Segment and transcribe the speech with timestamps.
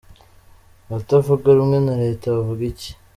[0.87, 2.91] Abatavuga rumwe na reta bavuga iki?.